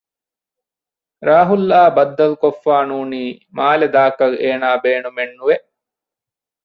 ރާހުލްއާ 1.27 1.81
ބައްދަލުކޮށްފައި 1.95 2.85
ނޫނީ 2.89 3.23
މާލެ 3.57 3.87
ދާކަށް 3.95 4.35
އޭނާ 4.41 4.67
ބޭނުމެއް 4.83 5.35
ނުވެ 5.37 5.55